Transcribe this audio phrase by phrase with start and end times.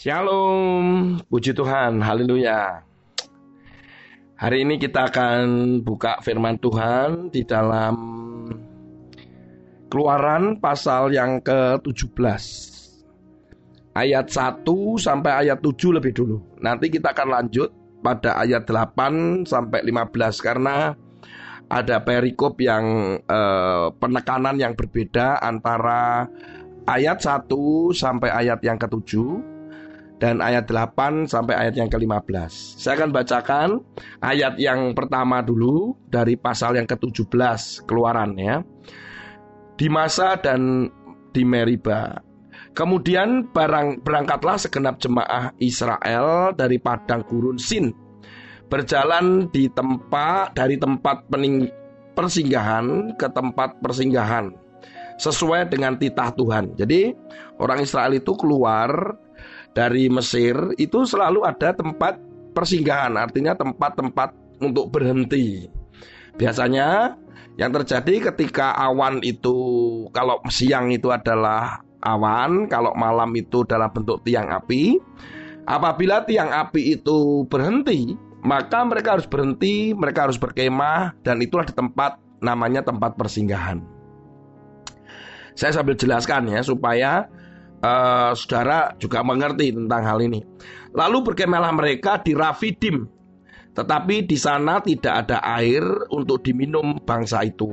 [0.00, 2.80] Shalom, puji Tuhan, haleluya.
[4.40, 5.44] Hari ini kita akan
[5.84, 7.96] buka firman Tuhan di dalam
[9.92, 12.16] Keluaran pasal yang ke-17.
[13.92, 14.64] Ayat 1
[14.96, 16.40] sampai ayat 7 lebih dulu.
[16.64, 17.68] Nanti kita akan lanjut
[18.00, 20.96] pada ayat 8 sampai 15 karena
[21.68, 26.24] ada perikop yang eh, penekanan yang berbeda antara
[26.88, 27.52] ayat 1
[27.92, 29.49] sampai ayat yang ke-7
[30.20, 32.52] dan ayat 8 sampai ayat yang ke-15.
[32.76, 33.68] Saya akan bacakan
[34.20, 38.60] ayat yang pertama dulu dari pasal yang ke-17 keluaran ya.
[39.80, 40.92] Di masa dan
[41.32, 42.20] di Meriba.
[42.76, 47.90] Kemudian barang berangkatlah segenap jemaah Israel dari padang gurun Sin
[48.70, 51.66] berjalan di tempat dari tempat pening,
[52.14, 54.54] persinggahan ke tempat persinggahan
[55.18, 56.78] sesuai dengan titah Tuhan.
[56.78, 57.12] Jadi
[57.58, 59.18] orang Israel itu keluar
[59.72, 62.18] dari Mesir itu selalu ada tempat
[62.52, 65.70] persinggahan, artinya tempat-tempat untuk berhenti.
[66.36, 67.14] Biasanya
[67.58, 69.56] yang terjadi ketika awan itu
[70.10, 74.98] kalau siang itu adalah awan, kalau malam itu adalah bentuk tiang api.
[75.68, 81.74] Apabila tiang api itu berhenti, maka mereka harus berhenti, mereka harus berkemah dan itulah di
[81.76, 83.84] tempat namanya tempat persinggahan.
[85.54, 87.28] Saya sambil jelaskan ya supaya
[87.84, 90.40] uh, saudara juga mengerti tentang hal ini.
[90.92, 93.06] Lalu berkemahlah mereka di Rafidim,
[93.74, 97.70] tetapi di sana tidak ada air untuk diminum bangsa itu.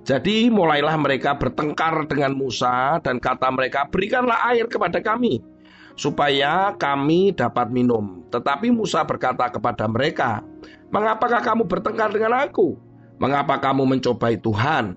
[0.00, 5.44] Jadi mulailah mereka bertengkar dengan Musa dan kata mereka, "Berikanlah air kepada kami
[5.92, 10.40] supaya kami dapat minum." Tetapi Musa berkata kepada mereka,
[10.88, 12.80] "Mengapakah kamu bertengkar dengan aku?
[13.20, 14.96] Mengapa kamu mencobai Tuhan?"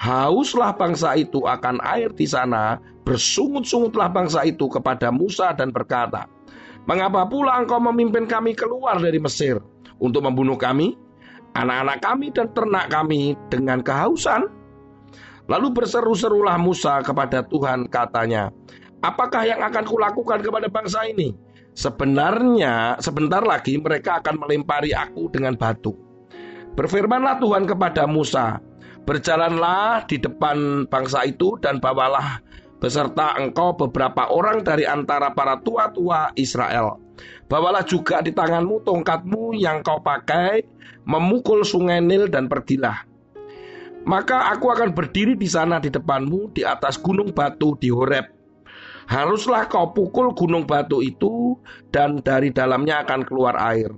[0.00, 6.26] Hauslah bangsa itu akan air di sana, bersungut-sungutlah bangsa itu kepada Musa dan berkata,
[6.82, 9.62] Mengapa pula engkau memimpin kami keluar dari Mesir
[10.02, 10.98] untuk membunuh kami,
[11.54, 14.50] anak-anak kami dan ternak kami dengan kehausan?
[15.46, 18.50] Lalu berseru-serulah Musa kepada Tuhan katanya,
[19.02, 21.34] Apakah yang akan kulakukan kepada bangsa ini?
[21.74, 25.94] Sebenarnya sebentar lagi mereka akan melempari aku dengan batu.
[26.78, 28.62] Berfirmanlah Tuhan kepada Musa,
[29.02, 32.38] Berjalanlah di depan bangsa itu dan bawalah
[32.82, 36.98] beserta engkau beberapa orang dari antara para tua-tua Israel.
[37.46, 40.66] Bawalah juga di tanganmu tongkatmu yang kau pakai
[41.06, 43.06] memukul sungai Nil dan pergilah.
[44.02, 48.26] Maka aku akan berdiri di sana di depanmu di atas gunung batu di Horeb.
[49.06, 51.54] Haruslah kau pukul gunung batu itu
[51.94, 53.94] dan dari dalamnya akan keluar air.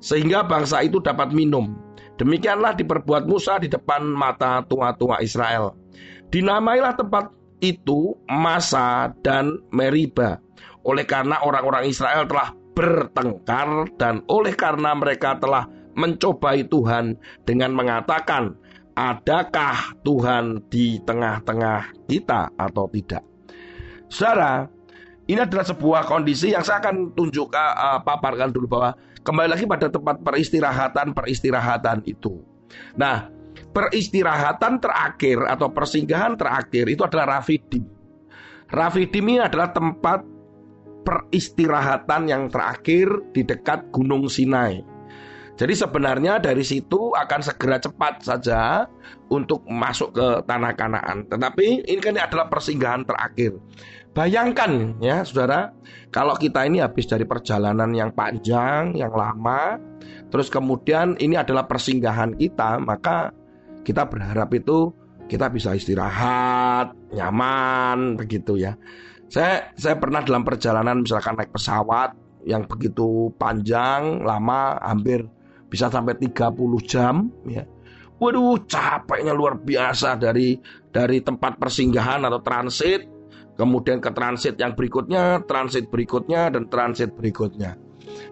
[0.00, 1.76] Sehingga bangsa itu dapat minum.
[2.16, 5.76] Demikianlah diperbuat Musa di depan mata tua-tua Israel.
[6.32, 10.42] Dinamailah tempat itu Masa dan Meriba.
[10.82, 17.14] Oleh karena orang-orang Israel telah bertengkar dan oleh karena mereka telah mencobai Tuhan
[17.46, 18.58] dengan mengatakan,
[18.98, 23.22] adakah Tuhan di tengah-tengah kita atau tidak?
[24.10, 24.66] Saudara,
[25.30, 28.90] ini adalah sebuah kondisi yang saya akan tunjuk uh, paparkan dulu bahwa
[29.22, 32.42] Kembali lagi pada tempat peristirahatan-peristirahatan itu.
[32.98, 33.30] Nah,
[33.72, 37.84] peristirahatan terakhir atau persinggahan terakhir itu adalah Rafidim.
[38.68, 40.24] Rafidim ini adalah tempat
[41.02, 44.80] peristirahatan yang terakhir di dekat Gunung Sinai.
[45.52, 48.88] Jadi sebenarnya dari situ akan segera cepat saja
[49.28, 51.28] untuk masuk ke tanah Kanaan.
[51.28, 53.60] Tetapi ini kan adalah persinggahan terakhir.
[54.16, 55.72] Bayangkan ya saudara,
[56.08, 59.76] kalau kita ini habis dari perjalanan yang panjang, yang lama,
[60.32, 63.32] terus kemudian ini adalah persinggahan kita, maka
[63.82, 64.94] kita berharap itu
[65.30, 68.76] kita bisa istirahat, nyaman, begitu ya.
[69.32, 72.12] Saya saya pernah dalam perjalanan misalkan naik pesawat
[72.44, 75.24] yang begitu panjang, lama, hampir
[75.72, 76.52] bisa sampai 30
[76.84, 77.64] jam ya.
[78.20, 80.54] Waduh, capeknya luar biasa dari
[80.92, 83.08] dari tempat persinggahan atau transit
[83.56, 87.76] kemudian ke transit yang berikutnya, transit berikutnya, dan transit berikutnya.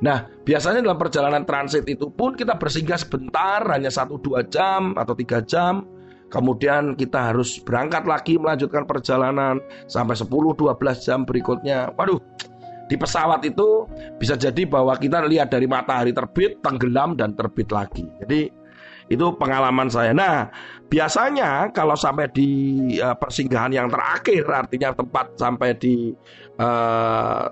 [0.00, 5.44] Nah, biasanya dalam perjalanan transit itu pun kita bersinggah sebentar, hanya 1-2 jam atau 3
[5.44, 5.84] jam.
[6.30, 9.58] Kemudian kita harus berangkat lagi melanjutkan perjalanan
[9.90, 11.90] sampai 10-12 jam berikutnya.
[11.98, 12.22] Waduh,
[12.86, 13.86] di pesawat itu
[14.18, 18.06] bisa jadi bahwa kita lihat dari matahari terbit, tenggelam, dan terbit lagi.
[18.22, 18.60] Jadi
[19.10, 20.14] itu pengalaman saya.
[20.14, 20.46] Nah,
[20.86, 22.50] biasanya kalau sampai di
[23.02, 26.14] uh, persinggahan yang terakhir, artinya tempat sampai di
[26.62, 27.50] uh,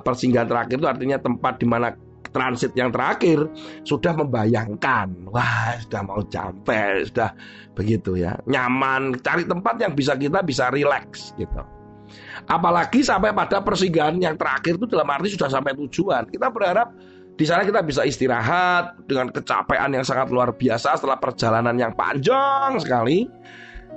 [0.00, 1.88] persinggahan terakhir itu artinya tempat di mana
[2.36, 3.48] transit yang terakhir
[3.88, 7.32] sudah membayangkan, wah sudah mau sampai, sudah
[7.72, 11.64] begitu ya, nyaman, cari tempat yang bisa kita bisa relax gitu.
[12.46, 16.28] Apalagi sampai pada persinggahan yang terakhir itu dalam arti sudah sampai tujuan.
[16.30, 16.94] Kita berharap
[17.36, 22.78] di sana kita bisa istirahat dengan kecapean yang sangat luar biasa setelah perjalanan yang panjang
[22.78, 23.26] sekali.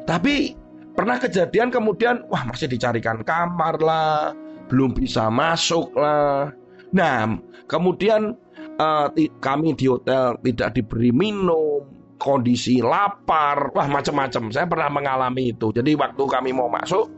[0.10, 0.58] Tapi
[0.98, 4.34] pernah kejadian kemudian wah masih dicarikan kamar lah,
[4.70, 6.54] belum bisa masuk lah.
[6.94, 8.38] Nah, kemudian
[8.78, 9.08] uh,
[9.42, 11.86] kami di hotel tidak diberi minum,
[12.22, 14.54] kondisi lapar, wah macam-macam.
[14.54, 15.74] Saya pernah mengalami itu.
[15.74, 17.10] Jadi waktu kami mau masuk,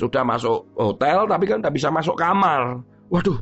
[0.00, 2.80] sudah masuk hotel tapi kan tidak bisa masuk kamar.
[3.12, 3.38] Waduh,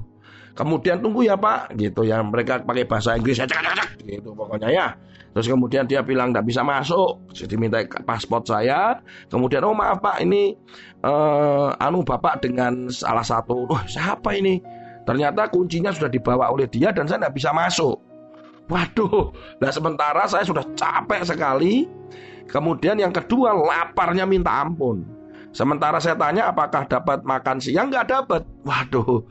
[0.59, 2.21] kemudian tunggu ya Pak, gitu ya.
[2.21, 4.87] Mereka pakai bahasa Inggris, cek, cek, cek, gitu pokoknya ya.
[5.35, 9.03] Terus kemudian dia bilang tidak bisa masuk, jadi minta paspor saya.
[9.27, 10.55] Kemudian oh maaf Pak, ini
[11.03, 14.63] uh, anu Bapak dengan salah satu, oh siapa ini?
[15.03, 17.99] Ternyata kuncinya sudah dibawa oleh dia dan saya tidak bisa masuk.
[18.71, 21.85] Waduh, nah sementara saya sudah capek sekali.
[22.49, 25.05] Kemudian yang kedua laparnya minta ampun.
[25.55, 28.43] Sementara saya tanya apakah dapat makan siang, nggak dapat.
[28.65, 29.23] Waduh,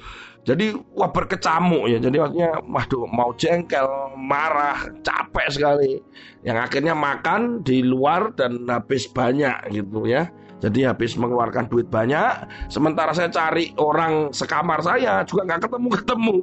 [0.44, 2.04] jadi wah berkecamuk ya.
[2.04, 3.88] Jadi maksudnya, waduh mau jengkel,
[4.20, 6.04] marah, capek sekali.
[6.44, 10.28] Yang akhirnya makan di luar dan habis banyak gitu ya.
[10.60, 16.36] Jadi habis mengeluarkan duit banyak, sementara saya cari orang sekamar saya juga nggak ketemu-ketemu.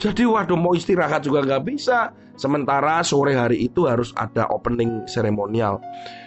[0.00, 2.12] Jadi waduh mau istirahat juga nggak bisa.
[2.36, 5.80] Sementara sore hari itu harus ada opening seremonial.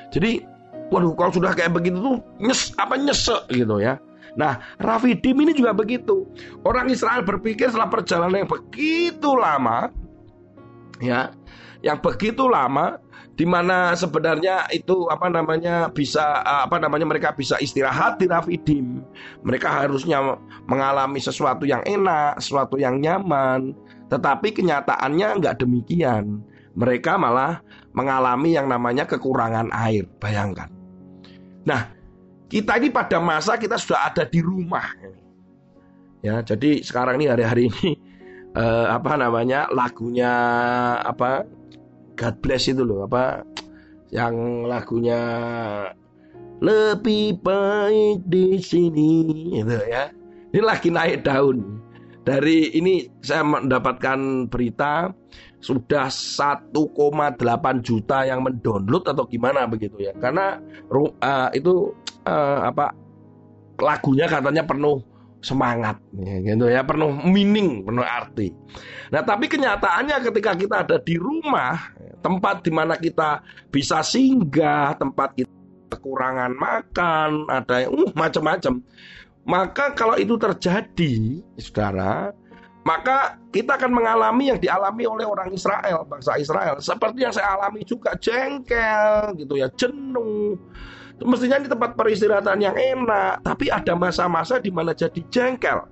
[0.10, 0.42] Jadi
[0.90, 4.02] Waduh, kalau sudah kayak begitu tuh nyes apa nyesek gitu ya.
[4.38, 6.28] Nah, Rafidim ini juga begitu.
[6.66, 9.90] Orang Israel berpikir setelah perjalanan yang begitu lama,
[11.02, 11.34] ya,
[11.82, 13.00] yang begitu lama,
[13.40, 19.00] di mana sebenarnya itu apa namanya bisa apa namanya mereka bisa istirahat di Rafidim.
[19.48, 20.36] Mereka harusnya
[20.68, 23.72] mengalami sesuatu yang enak, sesuatu yang nyaman,
[24.12, 26.44] tetapi kenyataannya nggak demikian.
[26.76, 27.64] Mereka malah
[27.96, 30.04] mengalami yang namanya kekurangan air.
[30.20, 30.68] Bayangkan.
[31.64, 31.92] Nah,
[32.50, 34.90] kita ini pada masa kita sudah ada di rumah.
[36.26, 37.96] Ya, jadi sekarang ini hari-hari ini
[38.60, 40.34] eh, apa namanya lagunya
[41.00, 41.46] apa
[42.18, 43.46] God Bless itu loh apa
[44.10, 45.22] yang lagunya
[46.60, 49.14] lebih baik di sini
[49.62, 50.12] itu ya.
[50.50, 51.80] Ini lagi naik daun.
[52.26, 55.14] Dari ini saya mendapatkan berita
[55.60, 56.72] sudah 1,8
[57.84, 61.92] juta yang mendownload atau gimana begitu ya karena uh, itu
[62.30, 62.94] uh, apa
[63.82, 65.02] lagunya katanya penuh
[65.40, 68.52] semangat ya, gitu ya penuh meaning penuh arti
[69.10, 73.40] nah tapi kenyataannya ketika kita ada di rumah tempat di mana kita
[73.72, 75.52] bisa singgah tempat kita
[75.96, 78.84] kekurangan makan ada uh macam-macam
[79.48, 82.36] maka kalau itu terjadi saudara
[82.84, 86.80] maka kita akan mengalami yang dialami oleh orang Israel, bangsa Israel.
[86.80, 90.56] Seperti yang saya alami juga, jengkel gitu ya, jenuh.
[91.20, 95.84] Mestinya di tempat peristirahatan yang enak, tapi ada masa-masa di mana jadi jengkel.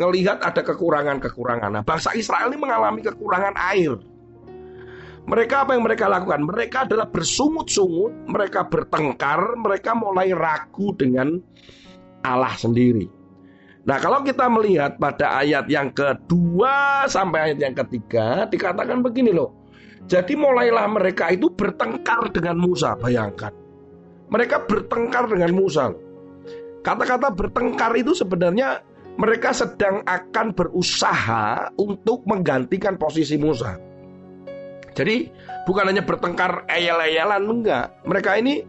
[0.00, 1.70] Ngelihat ada kekurangan-kekurangan.
[1.76, 4.00] Nah, bangsa Israel ini mengalami kekurangan air.
[5.22, 6.40] Mereka apa yang mereka lakukan?
[6.42, 11.38] Mereka adalah bersungut-sungut, mereka bertengkar, mereka mulai ragu dengan
[12.26, 13.06] Allah sendiri.
[13.82, 19.54] Nah kalau kita melihat pada ayat yang kedua sampai ayat yang ketiga dikatakan begini loh.
[20.06, 23.61] Jadi mulailah mereka itu bertengkar dengan Musa, bayangkan.
[24.32, 25.92] Mereka bertengkar dengan Musa.
[26.80, 28.80] Kata-kata bertengkar itu sebenarnya
[29.20, 33.76] mereka sedang akan berusaha untuk menggantikan posisi Musa.
[34.96, 35.28] Jadi
[35.68, 37.92] bukan hanya bertengkar eyel-eyelan enggak.
[38.08, 38.64] Mereka ini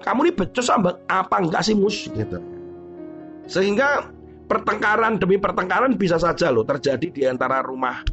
[0.00, 2.40] kamu ini becus apa enggak sih Mus gitu.
[3.48, 4.08] Sehingga
[4.48, 8.04] pertengkaran demi pertengkaran bisa saja loh terjadi di antara rumah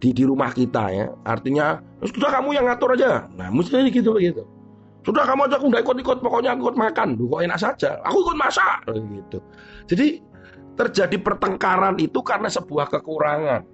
[0.00, 1.06] di di rumah kita ya.
[1.24, 3.28] Artinya sudah kamu yang ngatur aja.
[3.36, 4.44] Nah, mesti gitu begitu.
[5.02, 7.18] Sudah kamu aja aku nggak ikut-ikut, pokoknya aku ikut makan.
[7.18, 7.90] Duh, kok enak saja.
[8.06, 9.38] Aku ikut masak gitu.
[9.90, 10.06] Jadi
[10.78, 13.66] terjadi pertengkaran itu karena sebuah kekurangan.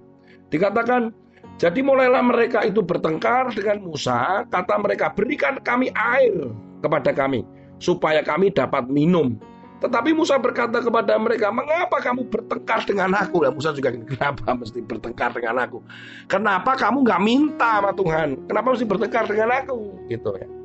[0.49, 1.13] Dikatakan
[1.61, 6.49] jadi mulailah mereka itu bertengkar dengan Musa, kata mereka berikan kami air
[6.81, 7.45] kepada kami
[7.83, 9.37] supaya kami dapat minum.
[9.79, 13.47] Tetapi Musa berkata kepada mereka, mengapa kamu bertengkar dengan aku?
[13.47, 15.79] Dan Musa juga, kenapa mesti bertengkar dengan aku?
[16.27, 18.43] Kenapa kamu nggak minta sama Tuhan?
[18.51, 19.79] Kenapa mesti bertengkar dengan aku?
[20.11, 20.58] Gitu ya.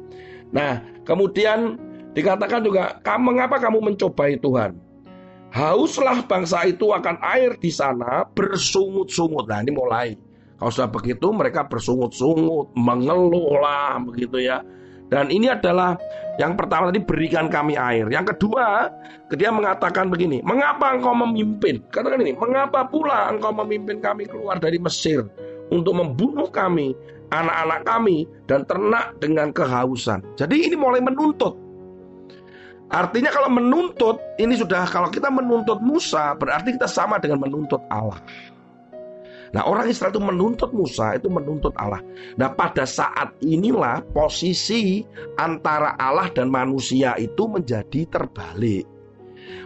[0.53, 1.81] Nah, kemudian
[2.13, 4.77] dikatakan juga, kamu mengapa kamu mencobai Tuhan?
[5.53, 9.49] Hauslah bangsa itu akan air di sana bersungut-sungut.
[9.49, 10.13] Nah, ini mulai.
[10.57, 14.61] Kalau sudah begitu, mereka bersungut-sungut, mengeluh lah, begitu ya
[15.13, 15.93] dan ini adalah
[16.41, 18.09] yang pertama tadi berikan kami air.
[18.09, 18.89] Yang kedua,
[19.37, 21.85] dia mengatakan begini, mengapa engkau memimpin?
[21.93, 25.29] Katakan ini, mengapa pula engkau memimpin kami keluar dari Mesir
[25.69, 26.97] untuk membunuh kami,
[27.31, 30.25] anak-anak kami, dan ternak dengan kehausan.
[30.35, 31.55] Jadi ini mulai menuntut.
[32.93, 38.21] Artinya kalau menuntut, ini sudah kalau kita menuntut Musa, berarti kita sama dengan menuntut Allah.
[39.53, 42.01] Nah orang Israel itu menuntut Musa, itu menuntut Allah.
[42.37, 45.05] Nah pada saat inilah posisi
[45.37, 48.85] antara Allah dan manusia itu menjadi terbalik.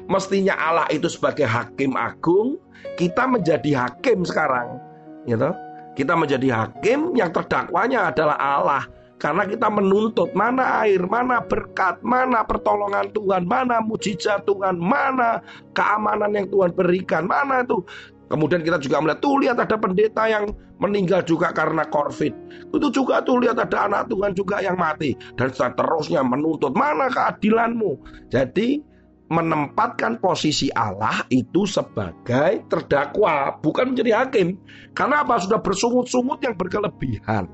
[0.08, 2.60] Mestinya Allah itu sebagai hakim agung,
[3.00, 4.80] kita menjadi hakim sekarang.
[5.28, 5.52] Gitu.
[5.98, 8.86] Kita menjadi hakim yang terdakwanya adalah Allah.
[9.18, 15.42] Karena kita menuntut mana air, mana berkat, mana pertolongan Tuhan, mana mujizat Tuhan, mana
[15.74, 17.82] keamanan yang Tuhan berikan, mana itu.
[18.30, 22.34] Kemudian kita juga melihat, tuh lihat ada pendeta yang meninggal juga karena COVID.
[22.78, 25.18] Itu juga tuh lihat ada anak Tuhan juga yang mati.
[25.34, 27.98] Dan seterusnya menuntut, mana keadilanmu.
[28.30, 28.86] Jadi
[29.28, 34.56] menempatkan posisi Allah itu sebagai terdakwa, bukan menjadi hakim.
[34.96, 35.40] Karena apa?
[35.44, 37.52] Sudah bersungut-sungut yang berkelebihan.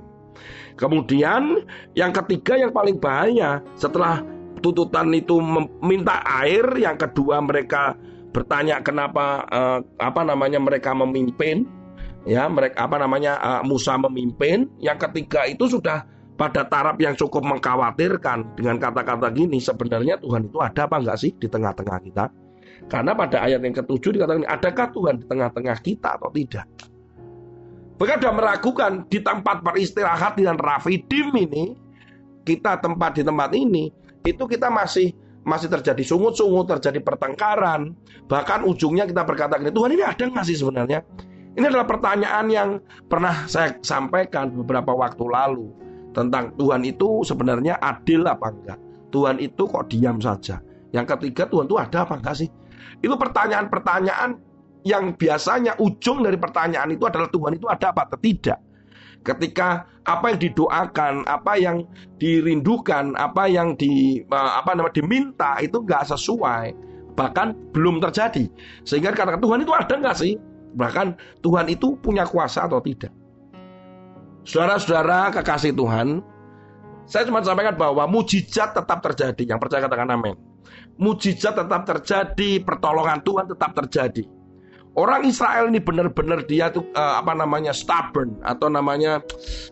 [0.77, 4.21] Kemudian yang ketiga yang paling bahaya setelah
[4.61, 5.37] tuntutan itu
[5.81, 7.93] meminta air, yang kedua mereka
[8.33, 11.69] bertanya kenapa uh, apa namanya mereka memimpin,
[12.25, 14.69] ya mereka apa namanya uh, Musa memimpin.
[14.81, 20.57] Yang ketiga itu sudah pada taraf yang cukup mengkhawatirkan dengan kata-kata gini sebenarnya Tuhan itu
[20.59, 22.25] ada apa enggak sih di tengah-tengah kita?
[22.89, 26.65] Karena pada ayat yang ketujuh dikatakan adakah Tuhan di tengah-tengah kita atau tidak?
[28.03, 31.71] Sudah meragukan di tempat beristirahat dengan Rafidim ini,
[32.43, 33.95] kita tempat di tempat ini,
[34.27, 35.15] itu kita masih
[35.47, 37.95] masih terjadi sungut-sungut, terjadi pertengkaran.
[38.27, 40.99] Bahkan ujungnya kita berkata gini, Tuhan ini ada nggak sih sebenarnya?
[41.55, 42.69] Ini adalah pertanyaan yang
[43.07, 45.71] pernah saya sampaikan beberapa waktu lalu
[46.13, 48.79] tentang Tuhan itu sebenarnya adil apa enggak?
[49.09, 50.61] Tuhan itu kok diam saja?
[50.93, 52.49] Yang ketiga Tuhan itu ada apa enggak sih?
[53.01, 54.37] Itu pertanyaan-pertanyaan
[54.83, 58.59] yang biasanya ujung dari pertanyaan itu adalah Tuhan itu ada apa atau tidak.
[59.23, 61.87] Ketika apa yang didoakan, apa yang
[62.19, 66.75] dirindukan, apa yang di eh, apa namanya diminta itu nggak sesuai,
[67.15, 68.51] bahkan belum terjadi.
[68.83, 70.35] Sehingga kata Tuhan itu ada nggak sih?
[70.75, 73.15] Bahkan Tuhan itu punya kuasa atau tidak.
[74.43, 76.19] Saudara-saudara kekasih Tuhan,
[77.07, 79.55] saya cuma sampaikan bahwa mujizat tetap terjadi.
[79.55, 80.35] Yang percaya katakan amin.
[80.99, 84.23] Mujizat tetap terjadi, pertolongan Tuhan tetap terjadi.
[84.93, 89.25] Orang Israel ini benar-benar dia tuh uh, apa namanya stubborn atau namanya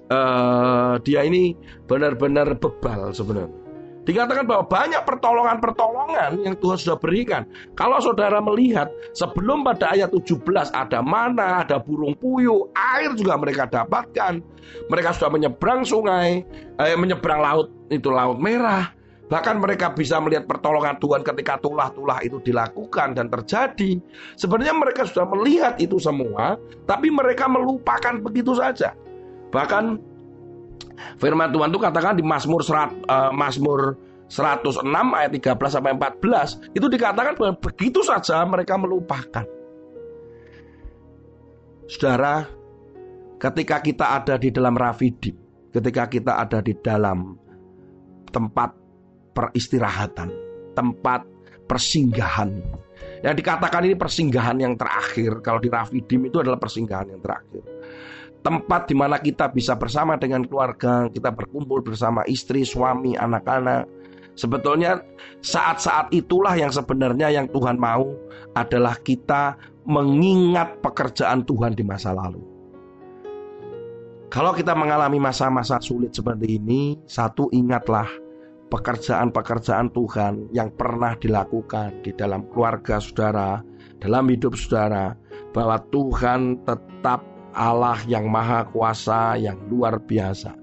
[0.10, 1.54] uh, dia ini
[1.86, 3.61] benar-benar bebal sebenarnya.
[4.02, 7.46] Dikatakan bahwa banyak pertolongan-pertolongan yang Tuhan sudah berikan.
[7.78, 10.42] Kalau saudara melihat sebelum pada ayat 17
[10.74, 14.42] ada mana, ada burung puyuh, air juga mereka dapatkan.
[14.90, 16.42] Mereka sudah menyeberang sungai,
[16.82, 18.90] eh, menyeberang laut itu laut merah.
[19.32, 23.96] Bahkan mereka bisa melihat pertolongan Tuhan ketika tulah-tulah itu dilakukan dan terjadi.
[24.36, 28.92] Sebenarnya mereka sudah melihat itu semua, tapi mereka melupakan begitu saja.
[29.56, 30.11] Bahkan
[31.18, 33.96] firman Tuhan itu katakan di Mazmur serat, uh, Mazmur
[34.32, 39.44] 106 ayat 13 sampai 14 itu dikatakan begitu saja mereka melupakan.
[41.92, 42.48] Saudara,
[43.36, 45.36] ketika kita ada di dalam Rafidim,
[45.76, 47.36] ketika kita ada di dalam
[48.32, 48.72] tempat
[49.36, 50.32] peristirahatan,
[50.72, 51.28] tempat
[51.68, 52.52] persinggahan.
[53.22, 55.44] Yang dikatakan ini persinggahan yang terakhir.
[55.44, 57.64] Kalau di Rafidim itu adalah persinggahan yang terakhir.
[58.42, 63.86] Tempat di mana kita bisa bersama dengan keluarga, kita berkumpul bersama istri, suami, anak-anak.
[64.34, 64.98] Sebetulnya
[65.46, 68.18] saat-saat itulah yang sebenarnya yang Tuhan mau
[68.58, 69.54] adalah kita
[69.86, 72.42] mengingat pekerjaan Tuhan di masa lalu.
[74.32, 78.08] Kalau kita mengalami masa-masa sulit seperti ini, satu ingatlah
[78.72, 83.60] pekerjaan-pekerjaan Tuhan yang pernah dilakukan di dalam keluarga saudara,
[84.00, 85.14] dalam hidup saudara,
[85.52, 90.56] bahwa Tuhan tetap Allah yang maha kuasa, yang luar biasa.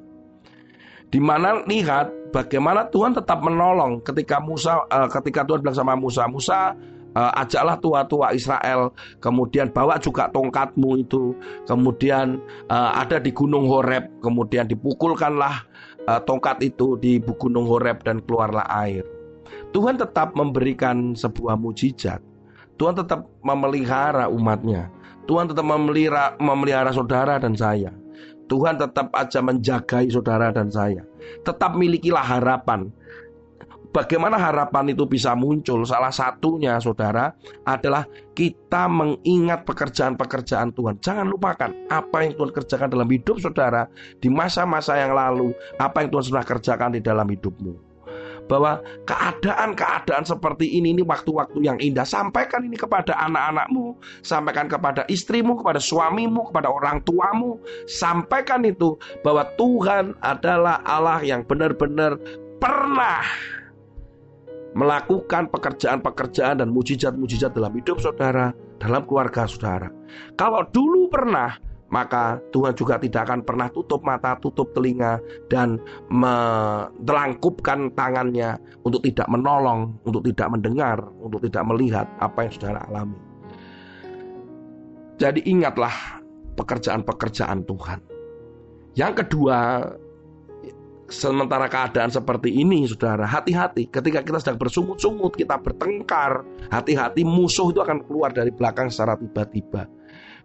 [1.08, 6.28] Di mana lihat bagaimana Tuhan tetap menolong ketika Musa, uh, ketika Tuhan bilang sama Musa,
[6.28, 6.76] Musa
[7.16, 11.32] uh, ajaklah tua-tua Israel, kemudian bawa juga tongkatmu itu,
[11.64, 12.36] kemudian
[12.68, 15.64] uh, ada di Gunung Horeb, kemudian dipukulkanlah
[16.04, 19.04] uh, tongkat itu di Gunung Horeb dan keluarlah air.
[19.72, 22.20] Tuhan tetap memberikan sebuah mujizat.
[22.78, 24.88] Tuhan tetap memelihara umatnya.
[25.28, 27.92] Tuhan tetap memelihara, memelihara saudara dan saya.
[28.48, 31.04] Tuhan tetap aja menjagai saudara dan saya.
[31.44, 32.88] Tetap milikilah harapan.
[33.92, 35.84] Bagaimana harapan itu bisa muncul?
[35.84, 37.32] Salah satunya, saudara,
[37.64, 41.00] adalah kita mengingat pekerjaan-pekerjaan Tuhan.
[41.00, 43.88] Jangan lupakan apa yang Tuhan kerjakan dalam hidup saudara
[44.20, 47.87] di masa-masa yang lalu, apa yang Tuhan sudah kerjakan di dalam hidupmu.
[48.48, 52.08] Bahwa keadaan-keadaan seperti ini ini waktu-waktu yang indah.
[52.08, 57.60] Sampaikan ini kepada anak-anakmu, sampaikan kepada istrimu, kepada suamimu, kepada orang tuamu.
[57.84, 62.16] Sampaikan itu bahwa Tuhan adalah Allah yang benar-benar
[62.58, 63.22] pernah
[64.78, 69.88] melakukan pekerjaan-pekerjaan dan mujizat-mujizat dalam hidup saudara, dalam keluarga saudara.
[70.38, 71.56] Kalau dulu pernah,
[71.88, 75.80] maka Tuhan juga tidak akan pernah tutup mata, tutup telinga, dan
[76.12, 83.18] melangkupkan tangannya untuk tidak menolong, untuk tidak mendengar, untuk tidak melihat apa yang saudara alami.
[85.18, 86.22] Jadi ingatlah
[86.54, 87.98] pekerjaan-pekerjaan Tuhan.
[88.94, 89.82] Yang kedua,
[91.08, 93.88] sementara keadaan seperti ini, saudara, hati-hati.
[93.90, 99.97] Ketika kita sedang bersungut-sungut, kita bertengkar, hati-hati musuh itu akan keluar dari belakang secara tiba-tiba.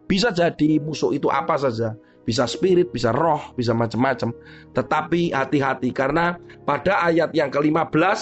[0.05, 4.31] Bisa jadi musuh itu apa saja, bisa spirit, bisa roh, bisa macam-macam.
[4.75, 8.21] Tetapi hati-hati karena pada ayat yang ke-15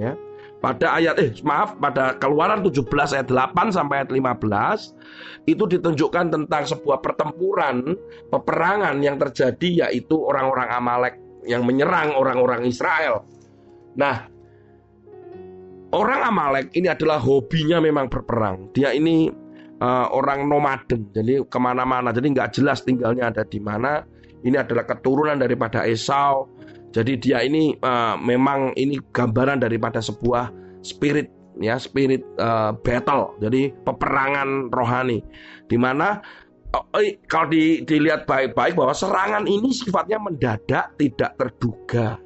[0.00, 0.12] ya,
[0.64, 2.88] pada ayat eh maaf pada Keluaran 17
[3.20, 7.92] ayat 8 sampai ayat 15 itu ditunjukkan tentang sebuah pertempuran,
[8.32, 13.28] peperangan yang terjadi yaitu orang-orang Amalek yang menyerang orang-orang Israel.
[14.00, 14.24] Nah,
[15.92, 18.72] orang Amalek ini adalah hobinya memang berperang.
[18.72, 19.28] Dia ini
[19.80, 24.04] uh, orang nomaden, jadi ke mana-mana, jadi nggak jelas tinggalnya ada di mana.
[24.44, 26.52] Ini adalah keturunan daripada Esau.
[26.92, 30.52] Jadi dia ini uh, memang ini gambaran daripada sebuah
[30.84, 35.22] spirit ya spirit uh, battle jadi peperangan rohani
[35.70, 36.18] di mana
[36.98, 42.18] eh, kalau di, dilihat baik-baik bahwa serangan ini sifatnya mendadak, tidak terduga.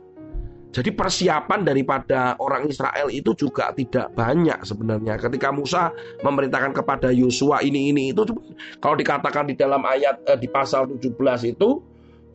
[0.69, 5.17] Jadi persiapan daripada orang Israel itu juga tidak banyak sebenarnya.
[5.17, 5.89] Ketika Musa
[6.21, 8.29] memerintahkan kepada Yosua ini ini itu
[8.85, 11.17] kalau dikatakan di dalam ayat eh, di pasal 17
[11.57, 11.81] itu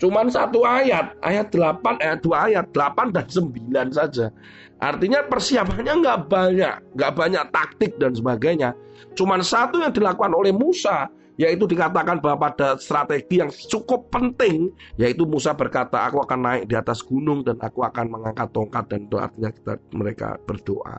[0.02, 4.34] cuman satu ayat, ayat 8, ayat 2 ayat, 8 dan 9 saja.
[4.82, 8.74] Artinya persiapannya nggak banyak, nggak banyak taktik dan sebagainya.
[9.14, 11.08] Cuman satu yang dilakukan oleh Musa
[11.42, 14.70] yaitu dikatakan bahwa pada strategi yang cukup penting
[15.02, 19.00] yaitu Musa berkata aku akan naik di atas gunung dan aku akan mengangkat tongkat dan
[19.10, 20.98] itu artinya kita mereka berdoa.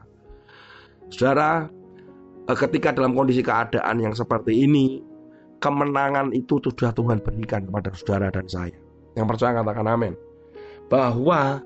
[1.14, 1.70] Saudara,
[2.50, 4.98] eh, ketika dalam kondisi keadaan yang seperti ini,
[5.62, 8.78] kemenangan itu sudah Tuhan berikan kepada saudara dan saya.
[9.14, 10.14] Yang percaya katakan amin.
[10.90, 11.62] Bahwa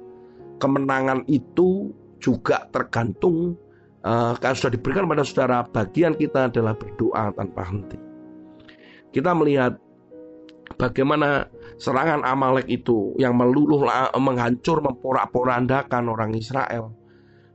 [0.61, 3.57] kemenangan itu juga tergantung
[4.02, 8.07] uh, sudah diberikan kepada saudara bagian kita adalah berdoa tanpa henti
[9.12, 9.80] kita melihat
[10.76, 11.48] bagaimana
[11.80, 13.86] serangan Amalek itu yang meluluh
[14.18, 16.92] menghancur memporak-porandakan orang Israel.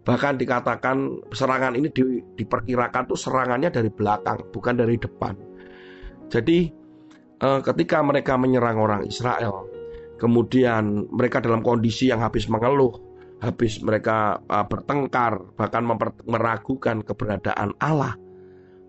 [0.04, 5.32] Bahkan dikatakan serangan ini di, diperkirakan tuh serangannya dari belakang, bukan dari depan.
[6.28, 6.68] Jadi
[7.40, 9.64] eh, ketika mereka menyerang orang Israel,
[10.20, 12.92] kemudian mereka dalam kondisi yang habis mengeluh,
[13.40, 15.88] habis mereka eh, bertengkar, bahkan
[16.28, 18.20] meragukan keberadaan Allah,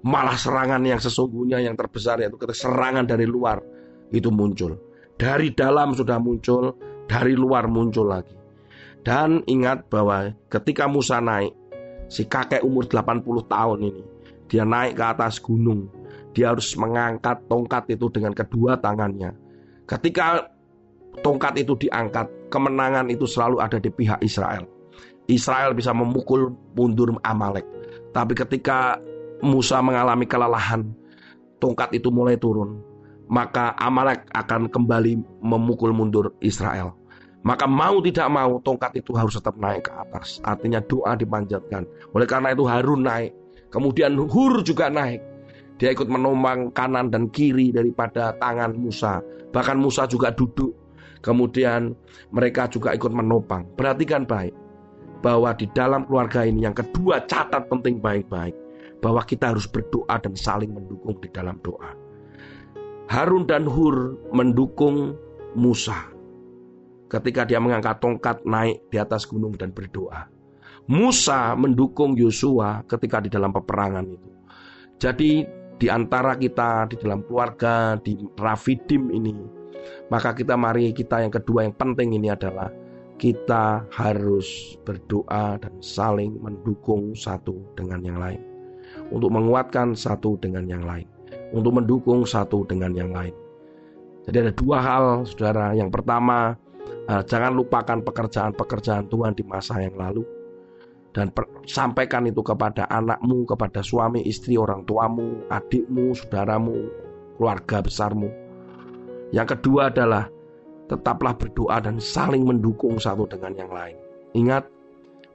[0.05, 3.65] Malah serangan yang sesungguhnya yang terbesar yaitu serangan dari luar
[4.13, 4.77] itu muncul.
[5.17, 6.77] Dari dalam sudah muncul,
[7.09, 8.37] dari luar muncul lagi.
[9.05, 11.53] Dan ingat bahwa ketika Musa naik,
[12.09, 14.03] si kakek umur 80 tahun ini,
[14.49, 15.89] dia naik ke atas gunung.
[16.35, 19.33] Dia harus mengangkat tongkat itu dengan kedua tangannya.
[19.87, 20.51] Ketika
[21.23, 24.67] tongkat itu diangkat, kemenangan itu selalu ada di pihak Israel.
[25.31, 27.65] Israel bisa memukul mundur Amalek.
[28.13, 28.99] Tapi ketika
[29.45, 30.89] Musa mengalami kelelahan,
[31.61, 32.81] tongkat itu mulai turun,
[33.29, 36.97] maka Amalek akan kembali memukul mundur Israel.
[37.45, 40.41] Maka mau tidak mau tongkat itu harus tetap naik ke atas.
[40.41, 41.85] Artinya doa dipanjatkan.
[42.17, 43.37] Oleh karena itu Harun naik.
[43.69, 45.21] Kemudian Hur juga naik.
[45.77, 49.21] Dia ikut menomang kanan dan kiri daripada tangan Musa.
[49.53, 50.73] Bahkan Musa juga duduk.
[51.21, 51.93] Kemudian
[52.33, 53.69] mereka juga ikut menopang.
[53.77, 54.57] Perhatikan baik
[55.21, 58.57] bahwa di dalam keluarga ini yang kedua catat penting baik-baik
[59.05, 61.93] bahwa kita harus berdoa dan saling mendukung di dalam doa.
[63.13, 65.13] Harun dan Hur mendukung
[65.53, 66.09] Musa
[67.13, 70.25] ketika dia mengangkat tongkat naik di atas gunung dan berdoa.
[70.89, 74.31] Musa mendukung Yosua ketika di dalam peperangan itu.
[74.97, 75.45] Jadi
[75.77, 79.37] di antara kita di dalam keluarga di Rafidim ini,
[80.09, 82.73] maka kita mari kita yang kedua yang penting ini adalah
[83.21, 88.54] kita harus berdoa dan saling mendukung satu dengan yang lain
[89.11, 91.07] untuk menguatkan satu dengan yang lain,
[91.55, 93.33] untuk mendukung satu dengan yang lain.
[94.25, 95.77] Jadi ada dua hal, saudara.
[95.77, 96.57] Yang pertama,
[97.13, 100.25] uh, jangan lupakan pekerjaan-pekerjaan Tuhan di masa yang lalu,
[101.15, 106.89] dan per, sampaikan itu kepada anakmu, kepada suami, istri, orang tuamu, adikmu, saudaramu,
[107.37, 108.29] keluarga besarmu.
[109.31, 110.27] Yang kedua adalah
[110.91, 113.97] tetaplah berdoa dan saling mendukung satu dengan yang lain.
[114.35, 114.65] Ingat,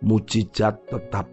[0.03, 1.25] mujizat tetap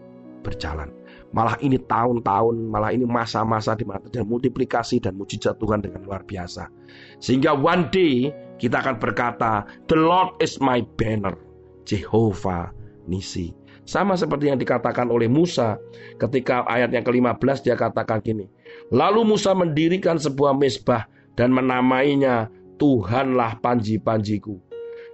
[0.46, 0.90] berjalan.
[1.36, 6.24] Malah ini tahun-tahun, malah ini masa-masa di mana terjadi multiplikasi dan mujizat Tuhan dengan luar
[6.24, 6.72] biasa.
[7.20, 11.36] Sehingga one day kita akan berkata, The Lord is my banner,
[11.84, 12.72] Jehovah
[13.04, 13.52] Nisi.
[13.84, 15.76] Sama seperti yang dikatakan oleh Musa
[16.16, 18.48] ketika ayat yang ke-15 dia katakan gini.
[18.88, 21.04] Lalu Musa mendirikan sebuah mesbah
[21.36, 22.48] dan menamainya
[22.80, 24.56] Tuhanlah panji-panjiku.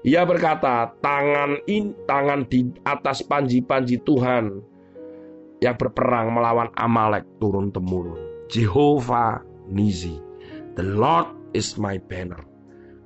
[0.06, 4.71] Ia berkata, tangan in, tangan di atas panji-panji Tuhan
[5.62, 8.18] yang berperang melawan Amalek turun temurun.
[8.50, 9.38] Jehovah
[9.70, 10.18] Nizi,
[10.74, 12.42] the Lord is my banner.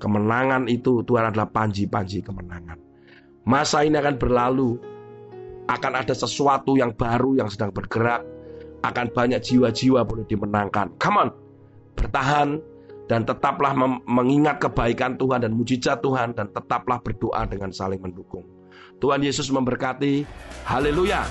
[0.00, 2.80] Kemenangan itu Tuhan adalah panji-panji kemenangan.
[3.44, 4.80] Masa ini akan berlalu,
[5.68, 8.24] akan ada sesuatu yang baru yang sedang bergerak,
[8.82, 10.96] akan banyak jiwa-jiwa boleh dimenangkan.
[10.98, 11.28] Come on,
[11.94, 12.58] bertahan,
[13.06, 13.72] dan tetaplah
[14.08, 18.42] mengingat kebaikan Tuhan dan mujizat Tuhan dan tetaplah berdoa dengan saling mendukung.
[18.98, 20.26] Tuhan Yesus memberkati.
[20.66, 21.22] Haleluya.